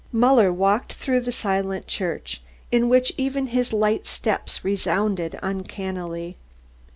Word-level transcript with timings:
Muller 0.11 0.51
walked 0.51 0.93
through 0.93 1.19
the 1.19 1.31
silent 1.31 1.85
church, 1.85 2.41
in 2.71 2.89
which 2.89 3.13
even 3.17 3.45
his 3.45 3.71
light 3.71 4.07
steps 4.07 4.65
resounded 4.65 5.37
uncannily. 5.43 6.37